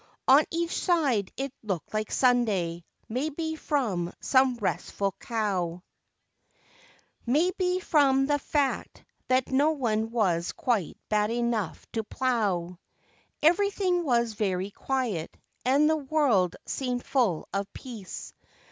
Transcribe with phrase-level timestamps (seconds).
[0.27, 5.83] On each side it look¬ ed like Sunday, maybe from some restful cow;
[7.27, 12.79] Maybe from the fact that no one was quite bad enough to plow.
[13.43, 18.33] Everything was very quiet, and the world seemed full of peace.